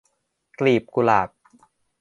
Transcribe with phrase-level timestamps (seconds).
[0.59, 1.29] กลีบกุหลาบ